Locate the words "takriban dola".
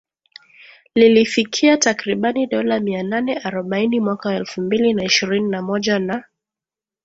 1.77-2.79